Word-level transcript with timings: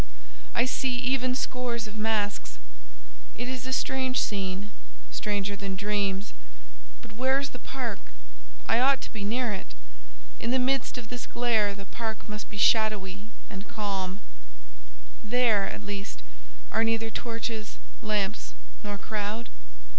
I 0.55 0.65
see 0.65 0.95
even 0.97 1.35
scores 1.35 1.85
of 1.85 1.95
masks. 1.95 2.57
It 3.35 3.47
is 3.47 3.67
a 3.67 3.71
strange 3.71 4.19
scene, 4.19 4.71
stranger 5.11 5.55
than 5.55 5.75
dreams. 5.75 6.33
But 7.03 7.11
where 7.11 7.39
is 7.39 7.51
the 7.51 7.59
park?—I 7.59 8.79
ought 8.79 8.99
to 9.01 9.13
be 9.13 9.23
near 9.23 9.53
it. 9.53 9.75
In 10.39 10.49
the 10.49 10.57
midst 10.57 10.97
of 10.97 11.09
this 11.09 11.27
glare 11.27 11.75
the 11.75 11.85
park 11.85 12.27
must 12.27 12.49
be 12.49 12.57
shadowy 12.57 13.27
and 13.47 13.67
calm—there, 13.67 15.67
at 15.69 15.85
least, 15.85 16.23
are 16.71 16.83
neither 16.83 17.11
torches, 17.11 17.77
lamps, 18.01 18.55
nor 18.83 18.97
crowd? 18.97 19.49